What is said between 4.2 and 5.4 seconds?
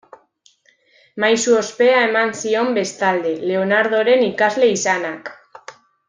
ikasle izanak.